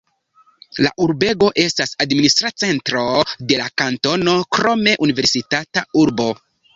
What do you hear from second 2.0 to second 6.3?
administra centro de la kantono, krome universitata urbo.